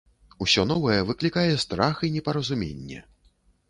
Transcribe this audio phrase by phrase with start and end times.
[0.45, 3.09] Усё новае выклікае страх і непаразуменне.